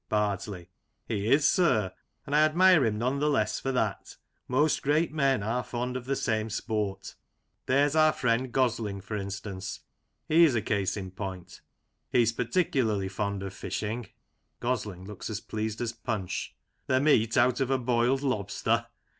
Bardsley: 0.09 0.67
He 1.05 1.31
is, 1.31 1.47
sir, 1.47 1.93
and 2.25 2.35
I 2.35 2.39
admire 2.43 2.83
him 2.87 2.97
none 2.97 3.19
the 3.19 3.29
less 3.29 3.59
for 3.59 3.71
that; 3.73 4.15
most 4.47 4.81
great 4.81 5.13
men 5.13 5.43
are 5.43 5.61
fond 5.61 5.95
of 5.95 6.05
the 6.05 6.15
same 6.15 6.49
sport 6.49 7.13
There's 7.67 7.91
ii6 7.91 7.95
Lancashire 7.95 8.01
Characters 8.01 8.01
and 8.01 8.01
Places. 8.01 8.01
our 8.01 8.13
friend 8.19 8.51
Gosling, 8.51 9.01
for 9.01 9.15
instance, 9.15 9.79
he 10.27 10.43
is 10.43 10.55
a 10.55 10.61
case 10.63 10.97
in 10.97 11.11
point. 11.11 11.61
He's 12.11 12.33
particularly 12.33 13.09
fond 13.09 13.43
of 13.43 13.53
fishing— 13.53 14.07
{Gosling 14.59 15.05
looks 15.05 15.29
as 15.29 15.39
pleased 15.39 15.79
as 15.81 15.93
Punch)— 15.93 16.55
the 16.87 16.99
meat 16.99 17.37
out 17.37 17.59
of 17.59 17.69
a 17.69 17.77
boiled 17.77 18.23
lobster. 18.23 18.87